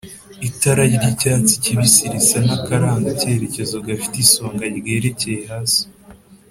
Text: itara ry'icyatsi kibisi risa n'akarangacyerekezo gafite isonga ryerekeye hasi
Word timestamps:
itara 0.49 0.83
ry'icyatsi 0.93 1.53
kibisi 1.63 2.03
risa 2.13 2.39
n'akarangacyerekezo 2.47 3.75
gafite 3.87 4.15
isonga 4.25 4.63
ryerekeye 4.77 5.39
hasi 5.51 5.83